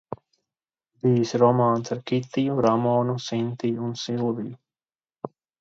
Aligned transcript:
Bijis 1.03 1.33
romāns 1.43 1.93
ar 1.97 2.01
Kitiju, 2.11 2.55
Ramonu, 2.69 3.17
Sintiju 3.29 3.87
un 3.91 3.95
Silviju. 4.07 5.33